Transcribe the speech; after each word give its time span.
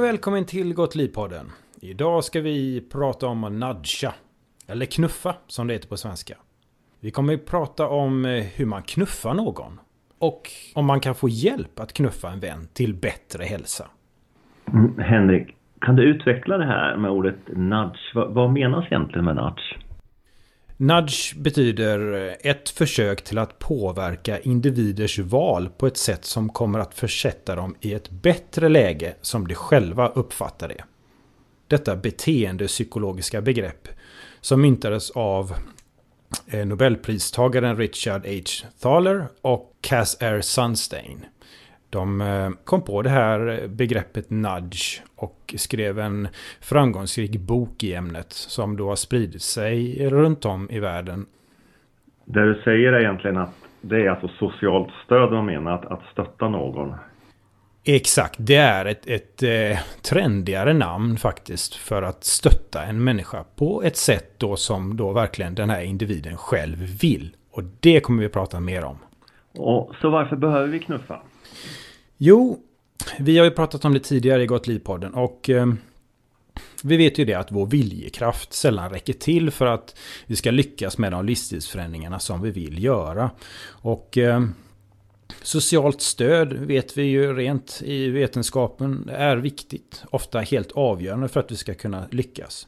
och 0.00 0.06
välkommen 0.06 0.44
till 0.44 0.74
Gott 0.74 0.94
Liv-podden. 0.94 1.46
Idag 1.80 2.24
ska 2.24 2.40
vi 2.40 2.80
prata 2.92 3.26
om 3.26 3.44
att 3.44 3.52
nudga. 3.52 4.14
Eller 4.68 4.86
knuffa 4.86 5.34
som 5.46 5.66
det 5.66 5.72
heter 5.72 5.88
på 5.88 5.96
svenska. 5.96 6.34
Vi 7.00 7.10
kommer 7.10 7.34
att 7.34 7.46
prata 7.46 7.88
om 7.88 8.24
eh, 8.24 8.44
hur 8.56 8.66
man 8.66 8.82
knuffar 8.82 9.34
någon. 9.34 9.80
Och 10.18 10.42
om 10.74 10.86
man 10.86 11.00
kan 11.00 11.14
få 11.14 11.28
hjälp 11.28 11.80
att 11.80 11.92
knuffa 11.92 12.30
en 12.30 12.40
vän 12.40 12.68
till 12.72 12.94
bättre 12.94 13.44
hälsa. 13.44 13.86
Mm, 14.72 14.98
Henrik, 14.98 15.56
kan 15.80 15.96
du 15.96 16.02
utveckla 16.02 16.58
det 16.58 16.66
här 16.66 16.96
med 16.96 17.10
ordet 17.10 17.48
nudge? 17.48 18.14
Vad, 18.14 18.34
vad 18.34 18.50
menas 18.50 18.86
egentligen 18.86 19.24
med 19.24 19.36
nudge? 19.36 19.89
Nudge 20.82 21.36
betyder 21.36 22.12
eh, 22.12 22.50
ett 22.50 22.68
försök 22.68 23.24
till 23.24 23.38
att 23.38 23.58
påverka 23.58 24.40
individers 24.40 25.18
val 25.18 25.68
på 25.78 25.86
ett 25.86 25.96
sätt 25.96 26.24
som 26.24 26.48
kommer 26.48 26.78
att 26.78 26.94
försätta 26.94 27.54
dem 27.54 27.74
i 27.80 27.94
ett 27.94 28.10
bättre 28.10 28.68
läge 28.68 29.14
som 29.20 29.48
de 29.48 29.54
själva 29.54 30.08
uppfattar 30.08 30.68
det. 30.68 30.84
Detta 31.66 31.96
beteendepsykologiska 31.96 33.40
begrepp 33.40 33.88
som 34.40 34.60
myntades 34.60 35.10
av 35.10 35.54
eh, 36.46 36.66
Nobelpristagaren 36.66 37.76
Richard 37.76 38.26
H. 38.26 38.68
Thaler 38.80 39.26
och 39.42 39.76
Cass 39.80 40.16
R. 40.20 40.40
Sunstein. 40.40 41.26
De 41.90 42.20
eh, 42.20 42.50
kom 42.64 42.82
på 42.82 43.02
det 43.02 43.10
här 43.10 43.68
begreppet 43.68 44.30
nudge 44.30 45.02
och 45.16 45.54
skrev 45.56 45.98
en 45.98 46.28
framgångsrik 46.60 47.36
bok 47.36 47.84
i 47.84 47.94
ämnet 47.94 48.32
som 48.32 48.76
då 48.76 48.88
har 48.88 48.96
spridit 48.96 49.42
sig 49.42 50.08
runt 50.08 50.44
om 50.44 50.70
i 50.70 50.80
världen. 50.80 51.26
Det 52.24 52.54
du 52.54 52.60
säger 52.64 52.92
är 52.92 53.00
egentligen 53.00 53.36
att 53.36 53.54
det 53.80 53.96
är 53.96 54.10
alltså 54.10 54.28
socialt 54.28 54.88
stöd 55.04 55.32
man 55.32 55.46
menar, 55.46 55.72
att, 55.72 55.84
att 55.86 56.02
stötta 56.12 56.48
någon. 56.48 56.94
Exakt, 57.84 58.36
det 58.38 58.56
är 58.56 58.84
ett, 58.86 59.06
ett 59.06 59.42
eh, 59.42 59.78
trendigare 60.02 60.72
namn 60.72 61.16
faktiskt 61.16 61.74
för 61.74 62.02
att 62.02 62.24
stötta 62.24 62.82
en 62.82 63.04
människa 63.04 63.44
på 63.56 63.82
ett 63.82 63.96
sätt 63.96 64.34
då 64.38 64.56
som 64.56 64.96
då 64.96 65.12
verkligen 65.12 65.54
den 65.54 65.70
här 65.70 65.82
individen 65.82 66.36
själv 66.36 66.78
vill. 67.02 67.36
Och 67.52 67.62
det 67.80 68.00
kommer 68.00 68.22
vi 68.22 68.28
prata 68.28 68.60
mer 68.60 68.84
om. 68.84 68.98
Och, 69.54 69.94
så 70.00 70.10
varför 70.10 70.36
behöver 70.36 70.68
vi 70.68 70.78
knuffa? 70.78 71.20
Jo, 72.22 72.58
vi 73.18 73.38
har 73.38 73.44
ju 73.44 73.50
pratat 73.50 73.84
om 73.84 73.94
det 73.94 74.00
tidigare 74.00 74.42
i 74.42 74.46
Gott 74.46 74.66
Liv-podden 74.66 75.14
och 75.14 75.50
eh, 75.50 75.66
vi 76.82 76.96
vet 76.96 77.18
ju 77.18 77.24
det 77.24 77.34
att 77.34 77.52
vår 77.52 77.66
viljekraft 77.66 78.52
sällan 78.52 78.90
räcker 78.90 79.12
till 79.12 79.50
för 79.50 79.66
att 79.66 79.98
vi 80.26 80.36
ska 80.36 80.50
lyckas 80.50 80.98
med 80.98 81.12
de 81.12 81.26
livsstilsförändringarna 81.26 82.18
som 82.18 82.42
vi 82.42 82.50
vill 82.50 82.84
göra. 82.84 83.30
Och 83.68 84.18
eh, 84.18 84.44
socialt 85.42 86.00
stöd 86.00 86.52
vet 86.52 86.98
vi 86.98 87.02
ju 87.02 87.34
rent 87.34 87.82
i 87.84 88.08
vetenskapen 88.08 89.10
är 89.12 89.36
viktigt. 89.36 90.04
Ofta 90.10 90.40
helt 90.40 90.72
avgörande 90.72 91.28
för 91.28 91.40
att 91.40 91.50
vi 91.50 91.56
ska 91.56 91.74
kunna 91.74 92.06
lyckas. 92.10 92.66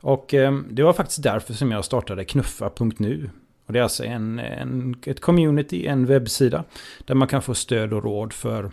Och 0.00 0.34
eh, 0.34 0.58
det 0.70 0.82
var 0.82 0.92
faktiskt 0.92 1.22
därför 1.22 1.54
som 1.54 1.70
jag 1.70 1.84
startade 1.84 2.24
knuffa.nu. 2.24 3.30
Och 3.66 3.72
det 3.72 3.78
är 3.78 3.82
alltså 3.82 4.04
en, 4.04 4.38
en, 4.38 4.94
ett 5.06 5.20
community, 5.20 5.86
en 5.86 6.06
webbsida. 6.06 6.64
Där 7.04 7.14
man 7.14 7.28
kan 7.28 7.42
få 7.42 7.54
stöd 7.54 7.92
och 7.92 8.04
råd 8.04 8.32
för 8.32 8.70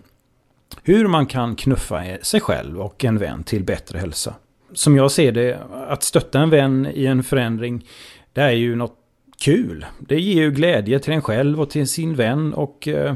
hur 0.83 1.07
man 1.07 1.25
kan 1.25 1.55
knuffa 1.55 2.03
sig 2.21 2.41
själv 2.41 2.81
och 2.81 3.05
en 3.05 3.17
vän 3.17 3.43
till 3.43 3.63
bättre 3.63 3.99
hälsa. 3.99 4.33
Som 4.73 4.95
jag 4.95 5.11
ser 5.11 5.31
det, 5.31 5.59
att 5.87 6.03
stötta 6.03 6.39
en 6.39 6.49
vän 6.49 6.87
i 6.93 7.05
en 7.05 7.23
förändring, 7.23 7.85
det 8.33 8.41
är 8.41 8.51
ju 8.51 8.75
något 8.75 8.97
kul. 9.43 9.85
Det 9.99 10.19
ger 10.19 10.41
ju 10.41 10.51
glädje 10.51 10.99
till 10.99 11.13
en 11.13 11.21
själv 11.21 11.61
och 11.61 11.69
till 11.69 11.87
sin 11.87 12.15
vän 12.15 12.53
och 12.53 12.87
eh, 12.87 13.15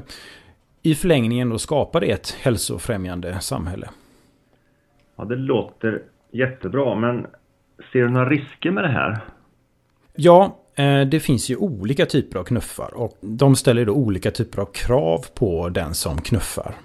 i 0.81 0.95
förlängningen 0.95 1.49
då 1.49 1.57
skapar 1.57 2.01
det 2.01 2.11
ett 2.11 2.31
hälsofrämjande 2.41 3.39
samhälle. 3.39 3.89
Ja, 5.15 5.25
det 5.25 5.35
låter 5.35 6.03
jättebra, 6.31 6.95
men 6.95 7.27
ser 7.91 7.99
du 7.99 8.09
några 8.09 8.29
risker 8.29 8.71
med 8.71 8.83
det 8.83 8.91
här? 8.91 9.19
Ja, 10.15 10.59
Eh, 10.75 11.01
det 11.01 11.19
finns 11.19 11.49
ju 11.49 11.55
olika 11.55 12.05
typer 12.05 12.39
av 12.39 12.43
knuffar 12.43 12.93
och 12.93 13.17
de 13.21 13.55
ställer 13.55 13.85
då 13.85 13.93
olika 13.93 14.31
typer 14.31 14.61
av 14.61 14.65
krav 14.65 15.25
på 15.33 15.69
den 15.69 15.93
som 15.93 16.21
knuffar. 16.21 16.75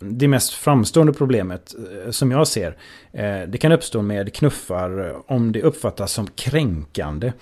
Det 0.00 0.28
mest 0.28 0.52
framstående 0.52 1.12
problemet 1.12 1.74
eh, 2.04 2.10
som 2.10 2.30
jag 2.30 2.48
ser, 2.48 2.76
eh, 3.12 3.40
det 3.48 3.58
kan 3.58 3.72
uppstå 3.72 4.02
med 4.02 4.34
knuffar 4.34 5.16
om 5.32 5.52
det 5.52 5.62
uppfattas 5.62 6.12
som 6.12 6.26
kränkande. 6.26 7.32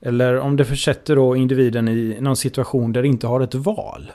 Eller 0.00 0.38
om 0.38 0.56
det 0.56 0.64
försätter 0.64 1.16
då 1.16 1.36
individen 1.36 1.88
i 1.88 2.16
någon 2.20 2.36
situation 2.36 2.92
där 2.92 3.02
det 3.02 3.08
inte 3.08 3.26
har 3.26 3.40
ett 3.40 3.54
val. 3.54 4.12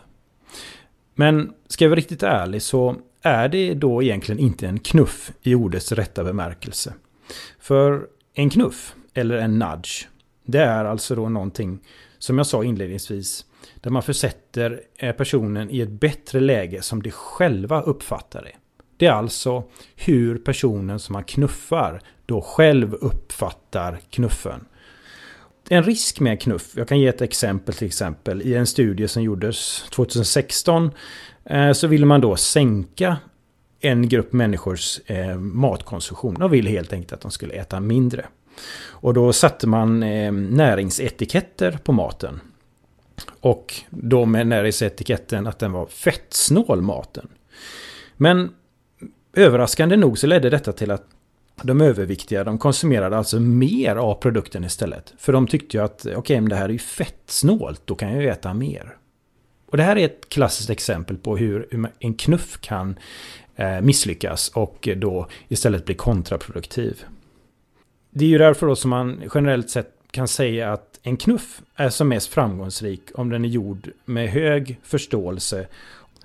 Men 1.16 1.54
ska 1.68 1.86
jag 1.86 1.90
vara 1.90 1.98
riktigt 1.98 2.24
ärlig 2.24 2.62
så 2.62 2.96
är 3.22 3.50
det 3.50 3.74
då 3.74 4.04
egentligen 4.04 4.40
inte 4.40 4.68
en 4.68 4.80
knuff 4.80 5.31
i 5.42 5.56
ordets 5.56 5.92
rätta 5.92 6.24
bemärkelse. 6.24 6.94
För 7.60 8.08
en 8.34 8.50
knuff, 8.50 8.96
eller 9.14 9.38
en 9.38 9.60
nudge, 9.60 10.08
det 10.52 10.62
är 10.62 10.86
alltså 10.86 11.16
då 11.16 11.30
någonting, 11.30 11.80
som 12.18 12.38
jag 12.38 12.48
sa 12.48 12.64
inledningsvis, 12.64 13.46
där 13.76 13.92
man 13.92 14.04
försätter 14.04 14.82
eh, 14.98 15.16
personen 15.16 15.70
i 15.70 15.82
ett 15.82 15.90
bättre 15.90 16.40
läge 16.40 16.82
som 16.82 17.02
de 17.02 17.12
själva 17.12 17.82
uppfattar 17.82 18.42
det. 18.42 18.56
Det 18.98 19.06
är 19.06 19.12
alltså 19.12 19.64
hur 19.96 20.38
personen 20.38 21.00
som 21.00 21.14
man 21.14 21.24
knuffar 21.24 22.02
då 22.26 22.42
själv 22.42 22.94
uppfattar 22.94 24.00
knuffen. 24.10 24.66
En 25.70 25.84
risk 25.84 26.20
med 26.20 26.32
en 26.32 26.38
knuff, 26.38 26.72
jag 26.76 26.88
kan 26.88 27.00
ge 27.00 27.08
ett 27.08 27.22
exempel 27.22 27.76
till 27.76 27.88
exempel. 27.88 28.42
I 28.42 28.56
en 28.56 28.68
studie 28.68 29.08
som 29.08 29.24
gjordes 29.24 29.84
2016 29.90 30.92
eh, 31.46 31.72
så 31.72 31.88
ville 31.88 32.06
man 32.06 32.22
då 32.22 32.36
sänka 32.36 33.18
en 33.80 34.10
grupp 34.10 34.34
människors 34.34 35.00
eh, 35.06 35.38
matkonsumtion. 35.38 36.34
De 36.34 36.52
ville 36.52 36.70
helt 36.70 36.94
enkelt 36.94 37.14
att 37.14 37.22
de 37.22 37.31
skulle 37.31 37.54
äta 37.54 37.80
mindre. 37.80 38.26
Och 38.90 39.14
då 39.14 39.34
satte 39.34 39.68
man 39.68 40.03
eh, 40.03 40.31
näringsetiketter 40.31 41.80
på 41.84 41.92
maten. 41.92 42.40
Och 43.42 43.74
då 43.90 44.25
med 44.25 44.47
näringsetiketten 44.47 45.47
att 45.47 45.59
den 45.59 45.72
var 45.72 45.86
fettsnål 45.86 46.81
maten. 46.81 47.28
Men 48.18 48.52
överraskande 49.34 49.98
nog 49.98 50.18
så 50.18 50.28
ledde 50.28 50.50
detta 50.50 50.72
till 50.72 50.92
att 50.92 51.06
de 51.64 51.81
överviktiga 51.81 52.44
de 52.44 52.58
konsumerade 52.58 53.18
alltså 53.18 53.40
mer 53.40 53.96
av 53.96 54.16
produkten 54.16 54.64
istället. 54.64 55.14
För 55.18 55.34
de 55.34 55.48
tyckte 55.48 55.78
ju 55.78 55.84
att 55.84 56.02
okej, 56.02 56.18
okay, 56.18 56.42
men 56.42 56.50
det 56.50 56.56
här 56.56 56.66
är 56.66 56.69
ju 56.69 56.80
fettsnålt, 56.80 57.81
då 57.86 57.96
kan 57.96 58.14
jag 58.14 58.22
ju 58.22 58.30
äta 58.30 58.53
mer. 58.53 58.96
Och 59.66 59.78
det 59.78 59.84
här 59.84 59.98
är 59.98 60.06
ett 60.06 60.30
klassiskt 60.30 60.69
exempel 60.69 61.18
på 61.18 61.38
hur 61.38 61.88
en 62.00 62.14
knuff 62.14 62.58
kan 62.62 63.00
eh, 63.56 63.81
misslyckas 63.81 64.50
och 64.50 64.90
då 64.98 65.28
istället 65.48 65.86
bli 65.86 65.96
kontraproduktiv. 65.96 67.03
Det 68.12 68.25
är 68.25 68.30
ju 68.30 68.38
därför 68.38 68.68
då 68.68 68.75
som 68.75 68.90
man 68.90 69.24
generellt 69.34 69.70
sett 69.70 69.94
kan 70.12 70.28
säga 70.28 70.74
att 70.74 71.00
en 71.03 71.18
knuff 71.18 71.62
är 71.75 71.90
som 71.90 72.09
mest 72.09 72.34
framgångsrik 72.34 73.02
om 73.16 73.30
den 73.30 73.46
är 73.46 73.50
gjord 73.50 73.90
med 74.06 74.30
hög 74.30 74.80
förståelse. 74.84 75.68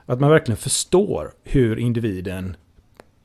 Att 0.07 0.21
man 0.21 0.31
verkligen 0.31 0.57
förstår 0.57 1.31
hur 1.45 1.79
individen 1.79 2.57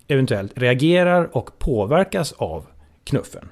eventuellt 0.07 0.57
reagerar 0.57 1.37
och 1.37 1.59
påverkas 1.59 2.33
av 2.33 2.65
knuffen. 3.03 3.49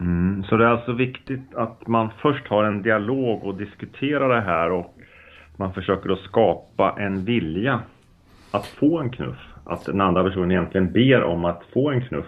Mm, 0.00 0.44
så 0.44 0.56
det 0.56 0.64
är 0.64 0.68
alltså 0.68 0.92
viktigt 0.92 1.54
att 1.54 1.86
man 1.86 2.10
först 2.22 2.48
har 2.48 2.64
en 2.64 2.82
dialog 2.82 3.44
och 3.44 3.54
diskuterar 3.54 4.28
det 4.28 4.40
här 4.40 4.70
och 4.70 4.94
man 5.56 5.74
försöker 5.74 6.10
att 6.10 6.18
skapa 6.18 6.96
en 6.98 7.24
vilja 7.24 7.80
att 8.50 8.66
få 8.66 8.98
en 8.98 9.10
knuff. 9.10 9.38
Att 9.64 9.84
den 9.84 10.00
andra 10.00 10.24
personen 10.24 10.50
egentligen 10.50 10.92
ber 10.92 11.22
om 11.22 11.44
att 11.44 11.62
få 11.72 11.90
en 11.90 12.02
knuff. 12.02 12.26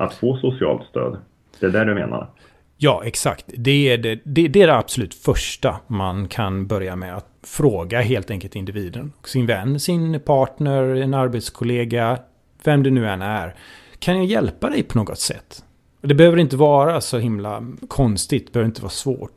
Att 0.00 0.14
få 0.14 0.36
socialt 0.36 0.86
stöd. 0.88 1.18
Det 1.60 1.66
är 1.66 1.70
det 1.70 1.84
du 1.84 1.94
menar? 1.94 2.30
Ja, 2.76 3.02
exakt. 3.04 3.44
Det 3.46 3.88
är 3.88 3.98
det, 3.98 4.20
det, 4.24 4.48
det 4.48 4.62
är 4.62 4.66
det 4.66 4.76
absolut 4.76 5.14
första 5.14 5.76
man 5.86 6.28
kan 6.28 6.66
börja 6.66 6.96
med. 6.96 7.16
Att 7.16 7.26
fråga 7.42 8.00
helt 8.00 8.30
enkelt 8.30 8.56
individen. 8.56 9.12
Sin 9.24 9.46
vän, 9.46 9.80
sin 9.80 10.20
partner, 10.20 10.82
en 10.82 11.14
arbetskollega, 11.14 12.18
vem 12.64 12.82
det 12.82 12.90
nu 12.90 13.08
än 13.08 13.22
är. 13.22 13.54
Kan 13.98 14.16
jag 14.16 14.26
hjälpa 14.26 14.70
dig 14.70 14.82
på 14.82 14.98
något 14.98 15.18
sätt? 15.18 15.64
Det 16.00 16.14
behöver 16.14 16.38
inte 16.38 16.56
vara 16.56 17.00
så 17.00 17.18
himla 17.18 17.66
konstigt, 17.88 18.46
det 18.46 18.52
behöver 18.52 18.68
inte 18.68 18.82
vara 18.82 18.90
svårt. 18.90 19.32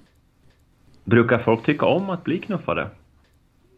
Brukar 1.04 1.39
folk 1.39 1.66
tycka 1.66 1.86
om 1.86 2.09
att 2.09 2.24
bli 2.24 2.39
knuffade? 2.39 2.88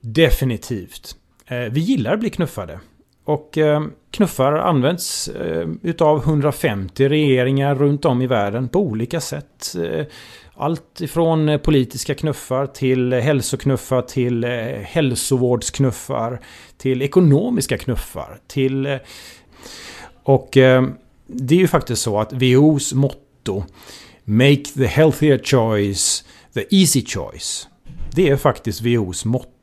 Definitivt. 0.01 1.15
Eh, 1.45 1.57
vi 1.57 1.79
gillar 1.79 2.13
att 2.13 2.19
bli 2.19 2.29
knuffade. 2.29 2.79
Och 3.25 3.57
eh, 3.57 3.83
knuffar 4.12 4.54
används 4.54 5.27
eh, 5.27 5.68
utav 5.81 6.18
150 6.18 7.10
regeringar 7.10 7.75
runt 7.75 8.06
om 8.06 8.22
i 8.22 8.27
världen 8.27 8.68
på 8.68 8.80
olika 8.80 9.22
sätt. 9.22 9.75
Eh, 9.83 10.06
allt 10.56 11.01
ifrån 11.01 11.60
politiska 11.63 12.16
knuffar 12.16 12.66
till 12.66 13.13
hälsoknuffar 13.13 14.01
till 14.01 14.44
hälsovårdsknuffar 14.83 16.42
till 16.77 17.01
ekonomiska 17.01 17.77
knuffar 17.77 18.39
till... 18.48 19.00
Och 20.24 20.50
det 21.27 21.56
är 21.56 21.60
ju 21.60 21.68
faktiskt 21.68 22.01
så 22.01 22.19
att 22.19 22.33
WHOs 22.33 22.94
motto 22.94 23.63
Make 24.24 24.63
the 24.75 24.86
healthier 24.86 25.38
choice 25.44 26.25
the 26.54 26.75
easy 26.75 27.06
choice. 27.06 27.68
Det 28.12 28.30
är 28.30 28.38
faktiskt 28.38 28.81
WHOs 28.81 29.25
motto. 29.25 29.54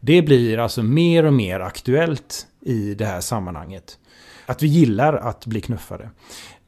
Det 0.00 0.22
blir 0.22 0.58
alltså 0.58 0.82
mer 0.82 1.24
och 1.24 1.32
mer 1.32 1.60
aktuellt 1.60 2.46
i 2.60 2.94
det 2.94 3.04
här 3.04 3.20
sammanhanget. 3.20 3.98
att 4.46 4.62
vi 4.62 4.66
gillar 4.66 5.14
att 5.14 5.46
bli 5.46 5.60
knuffade. 5.60 6.10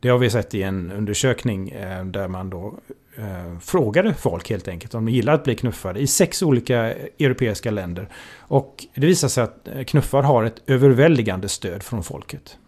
Det 0.00 0.08
har 0.08 0.18
vi 0.18 0.30
sett 0.30 0.54
i 0.54 0.62
en 0.62 0.92
undersökning 0.92 1.70
eh, 1.70 2.04
där 2.04 2.28
man 2.28 2.50
då 2.50 2.78
eh, 3.16 3.58
frågade 3.58 4.14
folk 4.14 4.50
helt 4.50 4.68
enkelt 4.68 4.94
om 4.94 5.04
de 5.04 5.12
gillar 5.12 5.32
att 5.32 5.44
bli 5.44 5.54
knuffade 5.54 6.00
i 6.00 6.06
sex 6.06 6.42
olika 6.42 6.76
europeiska 7.18 7.70
länder. 7.70 8.08
Och 8.38 8.86
det 8.94 9.06
visar 9.06 9.28
sig 9.28 9.44
att 9.44 9.68
eh, 9.68 9.84
knuffar 9.84 10.22
har 10.22 10.44
ett 10.44 10.62
överväldigande 10.66 11.48
stöd 11.48 11.82
från 11.82 12.02
folket. 12.02 12.58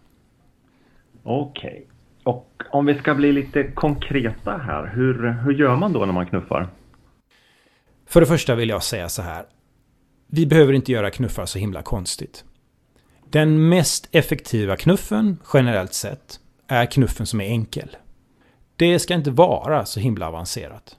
Okej. 1.23 1.69
Okay. 1.69 1.81
Och 2.23 2.63
om 2.71 2.85
vi 2.85 2.95
ska 2.95 3.15
bli 3.15 3.31
lite 3.31 3.63
konkreta 3.63 4.57
här, 4.57 4.91
hur, 4.95 5.31
hur 5.43 5.53
gör 5.53 5.75
man 5.75 5.93
då 5.93 6.05
när 6.05 6.13
man 6.13 6.25
knuffar? 6.25 6.67
För 8.07 8.19
det 8.19 8.25
första 8.25 8.55
vill 8.55 8.69
jag 8.69 8.83
säga 8.83 9.09
så 9.09 9.21
här. 9.21 9.45
Vi 10.27 10.45
behöver 10.45 10.73
inte 10.73 10.91
göra 10.91 11.11
knuffar 11.11 11.45
så 11.45 11.59
himla 11.59 11.81
konstigt. 11.81 12.43
Den 13.29 13.69
mest 13.69 14.07
effektiva 14.11 14.77
knuffen, 14.77 15.37
generellt 15.53 15.93
sett, 15.93 16.39
är 16.67 16.85
knuffen 16.85 17.25
som 17.25 17.41
är 17.41 17.45
enkel. 17.45 17.97
Det 18.75 18.99
ska 18.99 19.13
inte 19.13 19.31
vara 19.31 19.85
så 19.85 19.99
himla 19.99 20.27
avancerat. 20.27 20.97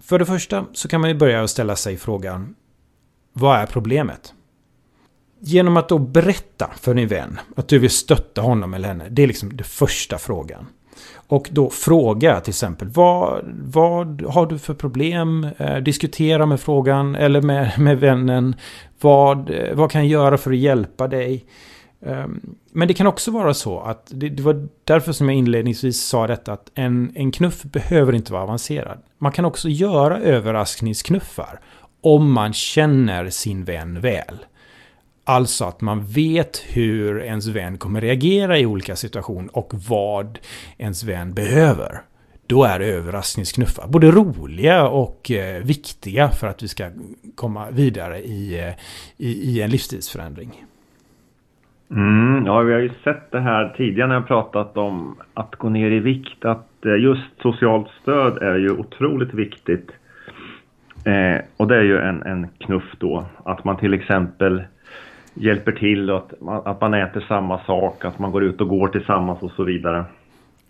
För 0.00 0.18
det 0.18 0.26
första 0.26 0.66
så 0.72 0.88
kan 0.88 1.00
man 1.00 1.10
ju 1.10 1.16
börja 1.16 1.48
ställa 1.48 1.76
sig 1.76 1.96
frågan 1.96 2.54
Vad 3.32 3.58
är 3.58 3.66
problemet? 3.66 4.34
Genom 5.40 5.76
att 5.76 5.88
då 5.88 5.98
berätta 5.98 6.70
för 6.80 6.94
din 6.94 7.08
vän 7.08 7.40
att 7.56 7.68
du 7.68 7.78
vill 7.78 7.90
stötta 7.90 8.40
honom 8.40 8.74
eller 8.74 8.88
henne. 8.88 9.08
Det 9.08 9.22
är 9.22 9.26
liksom 9.26 9.56
den 9.56 9.64
första 9.64 10.18
frågan. 10.18 10.66
Och 11.14 11.48
då 11.50 11.70
fråga 11.70 12.40
till 12.40 12.50
exempel 12.50 12.88
vad, 12.88 13.44
vad 13.62 14.22
har 14.22 14.46
du 14.46 14.58
för 14.58 14.74
problem? 14.74 15.48
Eh, 15.58 15.76
diskutera 15.76 16.46
med 16.46 16.60
frågan 16.60 17.14
eller 17.14 17.42
med, 17.42 17.72
med 17.78 18.00
vännen. 18.00 18.54
Vad, 19.00 19.50
eh, 19.50 19.74
vad 19.74 19.90
kan 19.90 20.00
jag 20.00 20.10
göra 20.10 20.38
för 20.38 20.50
att 20.50 20.56
hjälpa 20.56 21.08
dig? 21.08 21.44
Eh, 22.06 22.26
men 22.72 22.88
det 22.88 22.94
kan 22.94 23.06
också 23.06 23.30
vara 23.30 23.54
så 23.54 23.80
att 23.80 24.06
det, 24.10 24.28
det, 24.28 24.42
var 24.42 24.68
därför 24.84 25.12
som 25.12 25.28
jag 25.28 25.38
inledningsvis 25.38 26.02
sa 26.02 26.26
detta 26.26 26.52
att 26.52 26.70
en, 26.74 27.12
en 27.14 27.32
knuff 27.32 27.62
behöver 27.62 28.12
inte 28.12 28.32
vara 28.32 28.42
avancerad. 28.42 28.98
Man 29.18 29.32
kan 29.32 29.44
också 29.44 29.68
göra 29.68 30.18
överraskningsknuffar 30.18 31.60
om 32.00 32.32
man 32.32 32.52
känner 32.52 33.30
sin 33.30 33.64
vän 33.64 34.00
väl. 34.00 34.38
Alltså 35.24 35.64
att 35.64 35.80
man 35.80 36.04
vet 36.04 36.64
hur 36.72 37.22
ens 37.22 37.48
vän 37.48 37.78
kommer 37.78 38.00
reagera 38.00 38.58
i 38.58 38.66
olika 38.66 38.96
situationer 38.96 39.56
och 39.56 39.72
vad 39.88 40.38
ens 40.78 41.04
vän 41.04 41.34
behöver. 41.34 42.00
Då 42.46 42.64
är 42.64 42.80
överraskningsknuffar 42.80 43.88
både 43.88 44.10
roliga 44.10 44.88
och 44.88 45.30
eh, 45.30 45.62
viktiga 45.62 46.28
för 46.28 46.46
att 46.46 46.62
vi 46.62 46.68
ska 46.68 46.90
komma 47.34 47.70
vidare 47.70 48.18
i, 48.18 48.60
eh, 48.60 48.74
i, 49.16 49.28
i 49.28 49.62
en 49.62 49.70
livsstilsförändring. 49.70 50.64
Mm, 51.90 52.46
ja, 52.46 52.60
vi 52.60 52.72
har 52.72 52.80
ju 52.80 52.90
sett 53.04 53.30
det 53.30 53.40
här 53.40 53.74
tidigare 53.76 54.08
när 54.08 54.14
jag 54.14 54.26
pratat 54.26 54.76
om 54.76 55.16
att 55.34 55.56
gå 55.56 55.68
ner 55.68 55.90
i 55.90 55.98
vikt. 55.98 56.44
Att 56.44 56.86
eh, 56.86 56.96
just 57.02 57.40
socialt 57.42 57.88
stöd 58.02 58.42
är 58.42 58.58
ju 58.58 58.70
otroligt 58.70 59.34
viktigt. 59.34 59.90
Eh, 61.04 61.44
och 61.56 61.68
det 61.68 61.76
är 61.76 61.82
ju 61.82 61.98
en, 61.98 62.22
en 62.22 62.48
knuff 62.58 62.94
då. 62.98 63.24
Att 63.44 63.64
man 63.64 63.76
till 63.76 63.94
exempel 63.94 64.62
hjälper 65.34 65.72
till 65.72 66.10
och 66.10 66.16
att, 66.16 66.66
att 66.66 66.80
man 66.80 66.94
äter 66.94 67.20
samma 67.28 67.64
sak, 67.64 68.04
att 68.04 68.18
man 68.18 68.32
går 68.32 68.44
ut 68.44 68.60
och 68.60 68.68
går 68.68 68.88
tillsammans 68.88 69.42
och 69.42 69.52
så 69.56 69.64
vidare. 69.64 70.04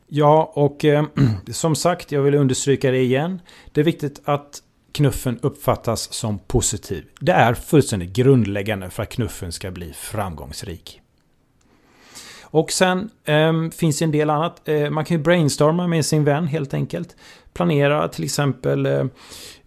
Ja, 0.07 0.53
och 0.55 0.85
eh, 0.85 1.05
som 1.51 1.75
sagt, 1.75 2.13
jag 2.13 2.23
vill 2.23 2.35
understryka 2.35 2.91
det 2.91 2.99
igen. 2.99 3.41
Det 3.73 3.81
är 3.81 3.85
viktigt 3.85 4.21
att 4.25 4.63
knuffen 4.93 5.39
uppfattas 5.43 6.13
som 6.13 6.39
positiv. 6.39 7.05
Det 7.21 7.33
är 7.33 7.55
fullständigt 7.55 8.13
grundläggande 8.13 8.91
för 8.91 9.03
att 9.03 9.09
knuffen 9.09 9.53
ska 9.53 9.71
bli 9.71 9.93
framgångsrik. 9.93 11.01
Och 12.43 12.71
sen 12.71 13.11
eh, 13.25 13.53
finns 13.71 13.99
det 13.99 14.05
en 14.05 14.11
del 14.11 14.31
annat. 14.31 14.69
Eh, 14.69 14.91
man 14.91 15.05
kan 15.05 15.17
ju 15.17 15.23
brainstorma 15.23 15.87
med 15.87 16.05
sin 16.05 16.25
vän 16.25 16.47
helt 16.47 16.75
enkelt. 16.75 17.17
Planera 17.53 18.09
till 18.09 18.25
exempel 18.25 18.87
eh, 18.87 19.05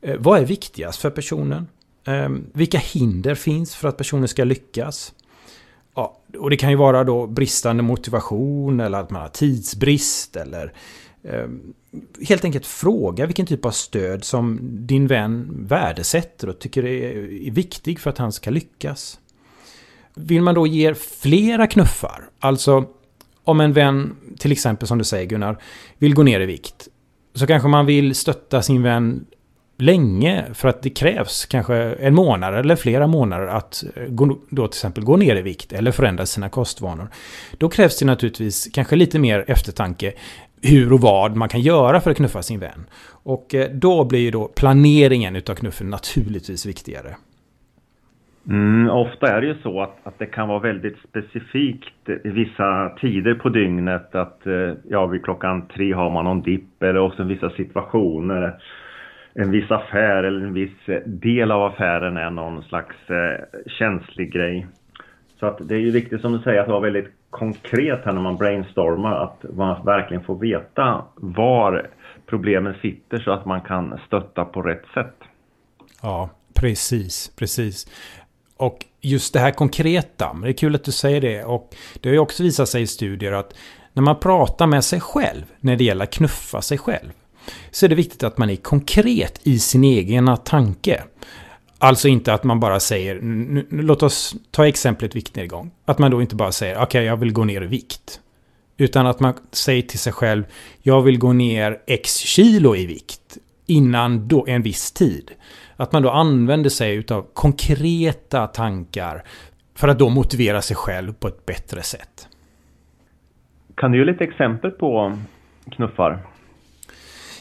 eh 0.02 0.16
vad 0.20 0.40
är 0.40 0.46
viktigast 0.46 1.02
för 1.02 1.10
personen? 1.10 1.68
Ehm, 2.06 2.46
vilka 2.54 2.78
hinder 2.78 3.36
finns 3.36 3.76
för 3.76 3.88
att 3.88 3.98
personen 3.98 4.28
ska 4.28 4.44
lyckas? 4.44 5.14
Ja, 5.96 6.20
och 6.38 6.50
det 6.50 6.58
kan 6.58 6.70
ju 6.70 6.76
vara 6.76 7.04
då 7.04 7.28
bristande 7.28 7.84
motivation 7.84 8.80
eller 8.80 9.00
att 9.00 9.10
man 9.10 9.22
har 9.22 9.30
tidsbrist 9.30 10.36
eller 10.36 10.74
ehm, 11.24 11.74
helt 12.28 12.46
enkelt 12.46 12.66
fråga 12.66 13.26
vilken 13.26 13.46
typ 13.46 13.66
av 13.66 13.72
stöd 13.72 14.24
som 14.24 14.60
din 14.62 15.08
vän 15.08 15.66
värdesätter 15.68 16.50
och 16.50 16.60
tycker 16.60 16.86
är 16.86 17.52
viktig 17.52 18.00
för 18.00 18.10
att 18.10 18.18
han 18.18 18.32
ska 18.32 18.50
lyckas. 18.50 19.20
Vill 20.14 20.42
man 20.42 20.56
då 20.56 20.68
ge 20.68 20.94
flera 20.94 21.68
knuffar, 21.68 22.30
alltså 22.40 22.86
om 23.44 23.60
en 23.60 23.74
vän, 23.74 24.16
till 24.40 24.52
exempel 24.52 24.88
som 24.88 24.98
du 24.98 25.04
säger 25.04 25.26
Gunnar, 25.26 25.62
vill 25.98 26.14
gå 26.14 26.24
ner 26.24 26.40
i 26.40 26.46
vikt. 26.46 26.88
Så 27.34 27.48
kanske 27.48 27.68
man 27.68 27.86
vill 27.86 28.16
stötta 28.16 28.62
sin 28.62 28.84
vän 28.84 29.26
länge 29.78 30.46
för 30.54 30.68
att 30.68 30.82
det 30.82 30.90
krävs 30.90 31.46
kanske 31.46 31.76
en 31.76 32.16
månad 32.16 32.56
eller 32.56 32.76
flera 32.76 33.08
månader 33.08 33.48
att 33.48 33.84
gå, 34.08 34.38
då 34.50 34.68
till 34.68 34.78
exempel 34.78 35.04
gå 35.04 35.18
ner 35.18 35.36
i 35.36 35.42
vikt 35.42 35.74
eller 35.74 35.92
förändra 35.92 36.26
sina 36.26 36.50
kostvanor. 36.50 37.08
Då 37.58 37.70
krävs 37.70 38.00
det 38.00 38.06
naturligtvis 38.06 38.70
kanske 38.74 38.96
lite 38.96 39.20
mer 39.20 39.46
eftertanke 39.48 40.14
hur 40.62 40.94
och 40.94 41.02
vad 41.02 41.36
man 41.36 41.50
kan 41.50 41.62
göra 41.62 42.02
för 42.02 42.12
att 42.12 42.18
knuffa 42.18 42.42
sin 42.42 42.60
vän. 42.60 42.86
Och 43.24 43.56
eh, 43.56 43.70
då 43.70 44.06
blir 44.06 44.20
ju 44.20 44.32
då 44.32 44.48
planeringen 44.48 45.36
utav 45.36 45.56
knuffen 45.56 45.90
naturligtvis 45.90 46.66
viktigare. 46.66 47.16
Mm, 48.50 48.90
ofta 48.90 49.28
är 49.28 49.42
det 49.42 49.48
ju 49.48 49.56
så 49.64 49.82
att, 49.82 49.98
att 50.04 50.20
det 50.20 50.26
kan 50.26 50.48
vara 50.48 50.60
väldigt 50.60 50.98
specifikt 51.10 52.10
i 52.24 52.30
vissa 52.30 52.90
tider 53.02 53.36
på 53.36 53.50
dygnet 53.50 54.16
att 54.16 54.48
eh, 54.48 54.74
ja, 54.90 55.06
vid 55.06 55.24
klockan 55.24 55.68
tre 55.68 55.94
har 55.94 56.10
man 56.10 56.26
någon 56.26 56.42
dipp 56.42 56.84
eller 56.84 57.00
också 57.00 57.24
vissa 57.24 57.50
situationer. 57.50 58.54
En 59.40 59.52
viss 59.52 59.72
affär 59.72 60.24
eller 60.24 60.46
en 60.46 60.54
viss 60.54 60.90
eh, 60.90 61.02
del 61.06 61.52
av 61.52 61.64
affären 61.64 62.18
är 62.18 62.30
någon 62.30 62.64
slags 62.64 62.96
eh, 63.10 63.62
känslig 63.68 64.34
grej. 64.34 64.68
Så 65.40 65.46
att 65.46 65.68
det 65.68 65.76
är 65.76 65.80
ju 65.80 65.92
viktigt 65.92 66.22
som 66.22 66.34
du 66.34 66.40
säger 66.40 66.62
att 66.62 66.68
vara 66.68 66.80
väldigt 66.80 67.10
konkret 67.30 68.02
här 68.06 68.14
när 68.14 68.22
man 68.22 68.38
brainstormar 68.38 69.24
att 69.24 69.56
man 69.56 69.86
verkligen 69.86 70.24
får 70.24 70.40
veta 70.40 71.06
var 71.16 71.90
problemen 72.26 72.76
sitter 72.82 73.20
så 73.20 73.32
att 73.32 73.46
man 73.46 73.62
kan 73.62 74.00
stötta 74.08 74.46
på 74.46 74.62
rätt 74.62 74.86
sätt. 74.94 75.16
Ja, 76.02 76.30
precis, 76.54 77.36
precis. 77.40 77.88
Och 78.58 78.86
just 79.02 79.34
det 79.34 79.40
här 79.40 79.52
konkreta, 79.52 80.36
det 80.44 80.50
är 80.50 80.54
kul 80.54 80.76
att 80.76 80.84
du 80.84 80.92
säger 80.92 81.22
det. 81.22 81.44
Och 81.44 81.70
det 82.02 82.10
har 82.10 82.14
ju 82.14 82.20
också 82.20 82.44
visat 82.44 82.70
sig 82.70 82.82
i 82.82 82.88
studier 82.88 83.32
att 83.32 83.56
när 83.94 84.04
man 84.04 84.20
pratar 84.20 84.68
med 84.68 84.84
sig 84.84 85.00
själv, 85.00 85.44
när 85.60 85.76
det 85.76 85.84
gäller 85.84 86.04
att 86.04 86.14
knuffa 86.14 86.62
sig 86.62 86.78
själv, 86.78 87.12
så 87.72 87.86
är 87.86 87.90
det 87.90 87.96
viktigt 87.96 88.24
att 88.24 88.38
man 88.38 88.50
är 88.50 88.56
konkret 88.56 89.40
i 89.44 89.60
sin 89.60 89.84
egen 89.84 90.38
tanke. 90.46 91.04
Alltså 91.78 92.08
inte 92.08 92.34
att 92.34 92.44
man 92.44 92.60
bara 92.60 92.80
säger, 92.80 93.22
nu, 93.22 93.68
låt 93.70 94.04
oss 94.04 94.36
ta 94.52 94.68
exemplet 94.68 95.16
viktnedgång. 95.16 95.72
Att 95.86 96.00
man 96.00 96.12
då 96.12 96.22
inte 96.22 96.36
bara 96.36 96.52
säger, 96.52 96.76
okej 96.76 96.84
okay, 96.84 97.04
jag 97.04 97.18
vill 97.18 97.34
gå 97.34 97.44
ner 97.44 97.62
i 97.62 97.68
vikt. 97.68 98.20
Utan 98.78 99.08
att 99.08 99.20
man 99.20 99.34
säger 99.52 99.82
till 99.82 100.00
sig 100.00 100.14
själv, 100.14 100.44
jag 100.82 101.02
vill 101.02 101.20
gå 101.20 101.34
ner 101.34 101.80
x 101.88 102.18
kilo 102.18 102.76
i 102.76 102.86
vikt 102.86 103.38
innan 103.66 104.28
då 104.28 104.46
en 104.48 104.62
viss 104.62 104.92
tid. 104.92 105.32
Att 105.76 105.92
man 105.92 106.04
då 106.04 106.10
använder 106.10 106.70
sig 106.70 107.04
av 107.10 107.26
konkreta 107.34 108.48
tankar 108.48 109.24
för 109.76 109.88
att 109.88 110.00
då 110.00 110.10
motivera 110.10 110.62
sig 110.62 110.76
själv 110.76 111.14
på 111.14 111.28
ett 111.28 111.46
bättre 111.46 111.82
sätt. 111.82 112.28
Kan 113.76 113.92
du 113.92 113.98
ge 113.98 114.06
lite 114.06 114.24
exempel 114.24 114.72
på 114.72 115.18
knuffar? 115.72 116.20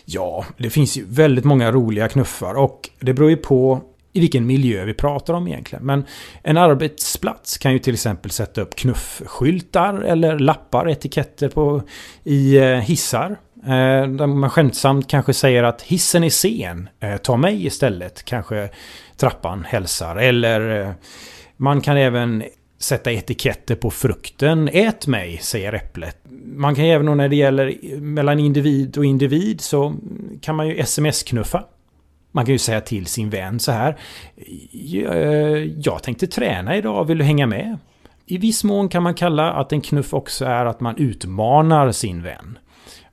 Ja, 0.04 0.44
det 0.56 0.70
finns 0.70 0.96
ju 0.96 1.04
väldigt 1.08 1.44
många 1.44 1.72
roliga 1.72 2.08
knuffar 2.08 2.54
och 2.54 2.90
det 3.00 3.14
beror 3.14 3.30
ju 3.30 3.36
på 3.36 3.82
i 4.12 4.20
vilken 4.20 4.46
miljö 4.46 4.84
vi 4.84 4.94
pratar 4.94 5.34
om 5.34 5.48
egentligen. 5.48 5.84
Men 5.84 6.04
en 6.42 6.56
arbetsplats 6.56 7.58
kan 7.58 7.72
ju 7.72 7.78
till 7.78 7.94
exempel 7.94 8.30
sätta 8.30 8.60
upp 8.60 8.76
knuffskyltar 8.76 9.94
eller 9.94 10.38
lappar, 10.38 10.90
etiketter 10.90 11.48
på, 11.48 11.82
i 12.24 12.56
eh, 12.56 12.64
hissar. 12.64 13.36
Eh, 13.64 14.08
där 14.08 14.26
man 14.26 14.50
skämtsamt 14.50 15.08
kanske 15.08 15.34
säger 15.34 15.62
att 15.62 15.82
hissen 15.82 16.24
är 16.24 16.30
sen, 16.30 16.88
eh, 17.00 17.16
ta 17.16 17.36
mig 17.36 17.66
istället. 17.66 18.24
Kanske 18.24 18.68
trappan 19.16 19.64
hälsar. 19.64 20.16
Eller 20.16 20.94
man 21.56 21.80
kan 21.80 21.96
även 21.96 22.44
sätta 22.84 23.12
etiketter 23.12 23.74
på 23.74 23.90
frukten. 23.90 24.68
Ät 24.72 25.06
mig, 25.06 25.38
säger 25.38 25.72
äpplet. 25.72 26.18
Man 26.44 26.74
kan 26.74 26.84
även 26.84 27.16
när 27.16 27.28
det 27.28 27.36
gäller 27.36 27.98
mellan 28.00 28.38
individ 28.38 28.98
och 28.98 29.04
individ 29.04 29.60
så 29.60 29.94
kan 30.40 30.56
man 30.56 30.68
ju 30.68 30.78
sms-knuffa. 30.78 31.64
Man 32.32 32.44
kan 32.44 32.52
ju 32.52 32.58
säga 32.58 32.80
till 32.80 33.06
sin 33.06 33.30
vän 33.30 33.60
så 33.60 33.72
här. 33.72 33.96
Jag 35.76 36.02
tänkte 36.02 36.26
träna 36.26 36.76
idag, 36.76 37.04
vill 37.04 37.18
du 37.18 37.24
hänga 37.24 37.46
med? 37.46 37.78
I 38.26 38.38
viss 38.38 38.64
mån 38.64 38.88
kan 38.88 39.02
man 39.02 39.14
kalla 39.14 39.52
att 39.52 39.72
en 39.72 39.80
knuff 39.80 40.14
också 40.14 40.44
är 40.44 40.66
att 40.66 40.80
man 40.80 40.96
utmanar 40.96 41.92
sin 41.92 42.22
vän. 42.22 42.58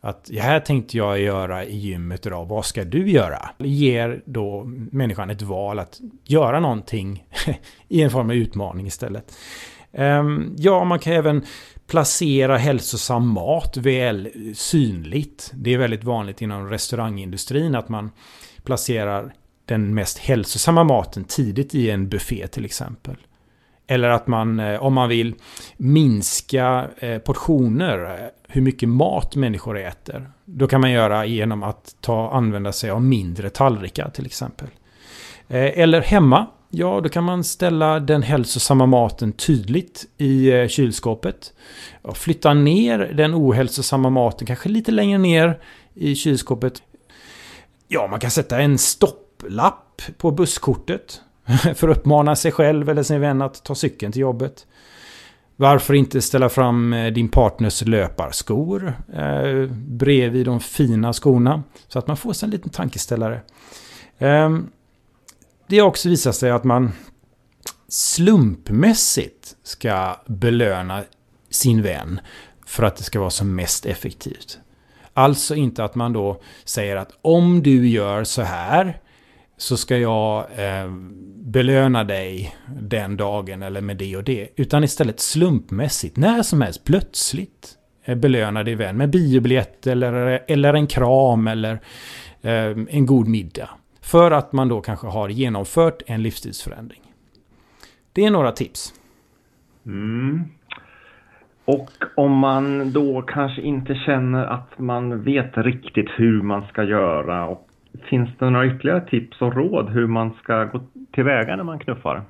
Att 0.04 0.26
det 0.26 0.40
här 0.40 0.60
tänkte 0.60 0.98
jag 0.98 1.20
göra 1.20 1.66
i 1.66 1.78
gymmet 1.78 2.26
idag, 2.26 2.46
vad 2.46 2.66
ska 2.66 2.84
du 2.84 3.10
göra? 3.10 3.50
Ger 3.58 4.22
då 4.26 4.64
människan 4.92 5.30
ett 5.30 5.42
val 5.42 5.80
att 5.80 6.00
göra 6.24 6.60
någonting 6.60 7.26
i 7.88 8.02
en 8.02 8.12
form 8.12 8.30
av 8.30 8.36
utmaning 8.36 8.88
istället. 8.88 9.34
Ehm, 9.94 10.56
ja, 10.58 10.84
man 10.84 11.00
kan 11.00 11.14
även 11.14 11.46
placera 11.88 12.58
hälsosam 12.58 13.28
mat 13.28 13.78
väl 13.78 14.30
synligt. 14.56 15.52
Det 15.54 15.74
är 15.74 15.78
väldigt 15.78 16.04
vanligt 16.04 16.42
inom 16.42 16.70
restaurangindustrin 16.70 17.76
att 17.76 17.90
man 17.90 18.12
placerar 18.64 19.34
den 19.66 19.94
mest 19.94 20.18
hälsosamma 20.18 20.84
maten 20.84 21.24
tidigt 21.24 21.76
i 21.76 21.90
en 21.90 22.10
buffé 22.10 22.48
till 22.48 22.66
exempel. 22.66 23.16
Eller 23.88 24.10
att 24.10 24.28
man, 24.28 24.60
eh, 24.60 24.84
om 24.84 24.94
man 24.94 25.10
vill 25.10 25.36
minska 25.78 26.88
eh, 26.98 27.18
portioner, 27.18 28.04
eh, 28.04 28.28
hur 28.48 28.62
mycket 28.62 28.90
mat 28.90 29.36
människor 29.36 29.80
äter. 29.80 30.32
Då 30.46 30.68
kan 30.68 30.82
man 30.82 30.92
göra 30.92 31.26
genom 31.26 31.64
att 31.64 31.96
ta, 32.02 32.32
använda 32.32 32.72
sig 32.72 32.90
av 32.90 33.02
mindre 33.04 33.50
tallrikar 33.50 34.10
till 34.10 34.26
exempel. 34.26 34.68
Eller 35.54 36.02
hemma, 36.02 36.48
ja 36.70 37.02
då 37.04 37.10
kan 37.10 37.24
man 37.24 37.44
ställa 37.44 38.00
den 38.00 38.22
hälsosamma 38.24 38.86
maten 38.86 39.32
tydligt 39.32 40.06
i 40.18 40.68
kylskåpet. 40.70 41.54
Flytta 42.14 42.54
ner 42.54 43.00
den 43.00 43.36
ohälsosamma 43.36 44.10
maten 44.10 44.48
kanske 44.48 44.70
lite 44.70 44.92
längre 44.92 45.18
ner 45.18 45.60
i 45.94 46.16
kylskåpet. 46.16 46.82
Ja, 47.88 48.08
man 48.08 48.20
kan 48.20 48.32
sätta 48.32 48.62
en 48.62 48.78
stopplapp 48.78 50.02
på 50.18 50.32
busskortet 50.32 51.22
för 51.76 51.90
att 51.90 51.98
uppmana 51.98 52.36
sig 52.36 52.52
själv 52.52 52.90
eller 52.90 53.04
sin 53.04 53.22
vän 53.22 53.42
att 53.42 53.64
ta 53.64 53.76
cykeln 53.76 54.12
till 54.12 54.22
jobbet. 54.22 54.68
Varför 55.56 55.94
inte 55.94 56.22
ställa 56.22 56.50
fram 56.50 56.94
eh, 56.94 57.14
din 57.14 57.30
partners 57.30 57.82
löparskor 57.82 58.94
eh, 59.14 59.70
bredvid 59.72 60.46
de 60.46 60.60
fina 60.60 61.14
skorna? 61.14 61.64
Så 61.88 62.00
att 62.00 62.08
man 62.08 62.18
får 62.18 62.34
sig 62.34 62.48
en 62.48 62.52
liten 62.52 62.70
tankeställare. 62.70 63.42
Eh, 64.18 64.58
det 65.68 65.80
har 65.80 65.88
också 65.88 66.10
visat 66.10 66.36
sig 66.36 66.52
att 66.52 66.64
man 66.64 66.92
slumpmässigt 67.88 69.56
ska 69.64 70.16
belöna 70.28 71.04
sin 71.50 71.82
vän 71.82 72.20
för 72.66 72.84
att 72.84 72.96
det 72.96 73.04
ska 73.04 73.20
vara 73.20 73.30
som 73.30 73.56
mest 73.56 73.86
effektivt. 73.86 74.60
Alltså 75.14 75.56
inte 75.56 75.84
att 75.84 75.96
man 75.96 76.14
då 76.14 76.42
säger 76.64 76.96
att 76.96 77.12
om 77.22 77.64
du 77.64 77.88
gör 77.90 78.24
så 78.24 78.42
här 78.42 79.02
så 79.62 79.78
ska 79.78 79.98
jag 79.98 80.40
eh, 80.40 80.92
belöna 81.36 82.04
dig 82.04 82.56
den 82.82 83.18
dagen 83.18 83.64
eller 83.64 83.82
med 83.82 83.98
det 83.98 84.18
och 84.18 84.24
det. 84.24 84.50
Utan 84.56 84.84
istället 84.84 85.20
slumpmässigt, 85.20 86.18
när 86.18 86.42
som 86.42 86.62
helst, 86.62 86.86
plötsligt 86.86 87.70
eh, 88.06 88.18
belöna 88.18 88.64
din 88.64 88.78
vän 88.78 88.98
med 88.98 89.10
biobiljett 89.10 89.88
eller, 89.88 90.40
eller 90.48 90.74
en 90.74 90.88
kram 90.88 91.48
eller 91.48 91.74
eh, 92.42 92.78
en 92.90 93.06
god 93.06 93.28
middag. 93.28 93.70
För 94.02 94.32
att 94.32 94.54
man 94.54 94.68
då 94.68 94.82
kanske 94.82 95.08
har 95.08 95.30
genomfört 95.30 96.02
en 96.06 96.24
livsstilsförändring. 96.24 97.02
Det 98.14 98.26
är 98.26 98.32
några 98.32 98.52
tips. 98.52 98.94
Mm. 99.86 100.44
Och 101.66 101.92
om 102.16 102.38
man 102.38 102.92
då 102.92 103.22
kanske 103.22 103.62
inte 103.62 103.96
känner 103.96 104.46
att 104.46 104.80
man 104.80 105.24
vet 105.24 105.58
riktigt 105.58 106.10
hur 106.16 106.42
man 106.42 106.68
ska 106.68 106.84
göra 106.84 107.48
och 107.48 107.68
Finns 108.10 108.30
det 108.40 108.50
några 108.50 108.66
ytterligare 108.66 109.02
tips 109.10 109.42
och 109.42 109.56
råd 109.56 109.90
hur 109.90 110.08
man 110.08 110.34
ska 110.44 110.64
gå 110.64 110.82
tillväga 111.12 111.56
när 111.56 111.64
man 111.64 111.80
knuffar? 111.80 112.24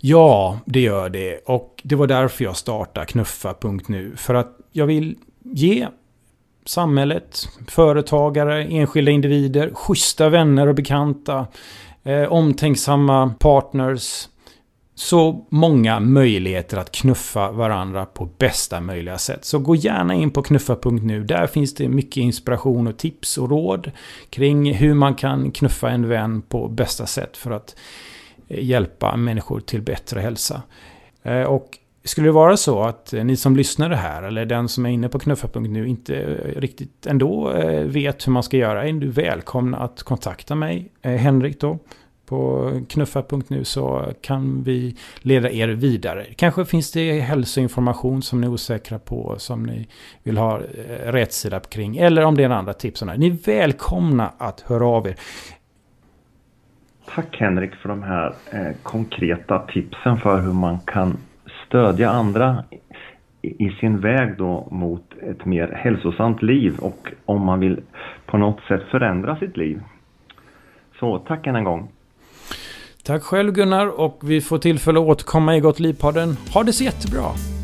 Ja, 0.00 0.60
det 0.64 0.80
gör 0.80 1.08
det. 1.08 1.38
Och 1.46 1.80
det 1.84 1.94
var 1.94 2.06
därför 2.06 2.44
jag 2.44 2.56
startade 2.56 3.06
knuffa.nu. 3.06 4.16
För 4.16 4.34
att 4.34 4.56
jag 4.72 4.86
vill 4.86 5.16
ge 5.42 5.86
samhället, 6.64 7.48
företagare, 7.68 8.64
enskilda 8.64 9.10
individer, 9.10 9.70
schyssta 9.74 10.28
vänner 10.28 10.66
och 10.66 10.74
bekanta, 10.74 11.46
eh, 12.02 12.32
omtänksamma 12.32 13.34
partners, 13.38 14.28
så 14.98 15.46
många 15.48 16.00
möjligheter 16.00 16.76
att 16.76 16.92
knuffa 16.92 17.52
varandra 17.52 18.06
på 18.06 18.28
bästa 18.38 18.80
möjliga 18.80 19.18
sätt. 19.18 19.44
Så 19.44 19.58
gå 19.58 19.76
gärna 19.76 20.14
in 20.14 20.30
på 20.30 20.42
knuffa.nu. 20.42 21.24
Där 21.24 21.46
finns 21.46 21.74
det 21.74 21.88
mycket 21.88 22.16
inspiration 22.16 22.86
och 22.86 22.96
tips 22.96 23.38
och 23.38 23.50
råd 23.50 23.90
kring 24.30 24.74
hur 24.74 24.94
man 24.94 25.14
kan 25.14 25.50
knuffa 25.50 25.90
en 25.90 26.08
vän 26.08 26.42
på 26.42 26.68
bästa 26.68 27.06
sätt 27.06 27.36
för 27.36 27.50
att 27.50 27.76
eh, 28.48 28.64
hjälpa 28.64 29.16
människor 29.16 29.60
till 29.60 29.82
bättre 29.82 30.20
hälsa. 30.20 30.62
Eh, 31.22 31.42
och 31.42 31.78
skulle 32.04 32.28
det 32.28 32.32
vara 32.32 32.56
så 32.56 32.82
att 32.82 33.12
eh, 33.12 33.24
ni 33.24 33.36
som 33.36 33.56
lyssnar 33.56 33.88
det 33.88 33.96
här 33.96 34.22
eller 34.22 34.46
den 34.46 34.68
som 34.68 34.86
är 34.86 34.90
inne 34.90 35.08
på 35.08 35.18
knuffa.nu 35.18 35.88
inte 35.88 36.14
riktigt 36.56 37.06
ändå 37.06 37.52
vet 37.84 38.26
hur 38.26 38.32
man 38.32 38.42
ska 38.42 38.56
göra 38.56 38.88
är 38.88 38.92
du 38.92 39.08
välkomna 39.08 39.78
att 39.78 40.02
kontakta 40.02 40.54
mig, 40.54 40.92
Henrik 41.02 41.60
då, 41.60 41.78
på 42.28 42.70
knuffa.nu 42.88 43.64
så 43.64 44.12
kan 44.22 44.62
vi 44.62 44.96
leda 45.22 45.50
er 45.50 45.68
vidare. 45.68 46.24
Kanske 46.36 46.64
finns 46.64 46.92
det 46.92 47.20
hälsoinformation 47.20 48.22
som 48.22 48.40
ni 48.40 48.46
är 48.46 48.50
osäkra 48.50 48.98
på, 48.98 49.34
som 49.38 49.62
ni 49.62 49.88
vill 50.22 50.38
ha 50.38 50.56
eh, 50.56 51.12
rätt 51.12 51.32
sida 51.32 51.60
kring. 51.60 51.96
Eller 51.96 52.24
om 52.24 52.34
det 52.34 52.44
är 52.44 52.50
andra 52.50 52.72
tips. 52.72 53.04
Ni 53.16 53.26
är 53.26 53.46
välkomna 53.46 54.32
att 54.38 54.60
höra 54.60 54.86
av 54.86 55.06
er. 55.06 55.14
Tack 57.14 57.36
Henrik 57.36 57.74
för 57.74 57.88
de 57.88 58.02
här 58.02 58.34
eh, 58.50 58.76
konkreta 58.82 59.58
tipsen 59.58 60.16
för 60.16 60.40
hur 60.40 60.52
man 60.52 60.78
kan 60.80 61.16
stödja 61.66 62.10
andra 62.10 62.64
i 63.42 63.70
sin 63.70 64.00
väg 64.00 64.36
då 64.38 64.68
mot 64.70 65.14
ett 65.22 65.44
mer 65.44 65.68
hälsosamt 65.68 66.42
liv 66.42 66.78
och 66.78 67.12
om 67.24 67.44
man 67.44 67.60
vill 67.60 67.80
på 68.26 68.38
något 68.38 68.60
sätt 68.68 68.82
förändra 68.90 69.36
sitt 69.36 69.56
liv. 69.56 69.80
Så 70.98 71.18
tack 71.18 71.46
än 71.46 71.56
en 71.56 71.64
gång. 71.64 71.88
Tack 73.08 73.22
själv 73.22 73.52
Gunnar 73.52 74.00
och 74.00 74.18
vi 74.20 74.40
får 74.40 74.58
tillfälle 74.58 75.00
att 75.00 75.06
återkomma 75.06 75.56
i 75.56 75.60
Gott 75.60 75.80
Liv-podden. 75.80 76.36
Ha 76.54 76.62
det 76.62 76.72
så 76.72 76.84
jättebra! 76.84 77.57